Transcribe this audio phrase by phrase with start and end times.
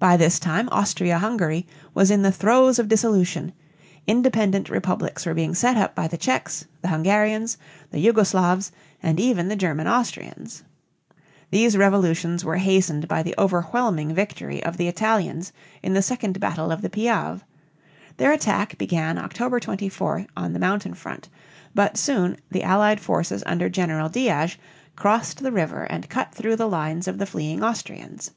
[0.00, 3.52] By this time Austria Hungary was in the throes of dissolution;
[4.04, 7.56] independent republics were being set up by the Czechs, the Hungarians,
[7.92, 10.64] the Jugo Slavs, and even the German Austrians.
[11.52, 15.52] These revolutions were hastened by the overwhelming victory of the Italians
[15.84, 17.44] in the second battle of the Piave.
[18.16, 21.28] Their attack began October 24 on the mountain front,
[21.76, 24.56] but soon the Allied forces under General Diaz (dee´ahss)
[24.96, 28.32] crossed the river and cut through the lines of the fleeing Austrians.